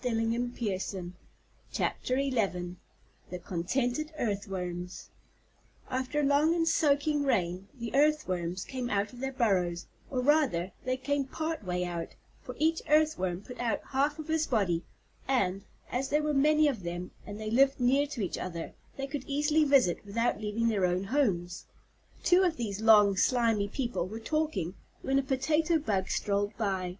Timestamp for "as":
15.90-16.08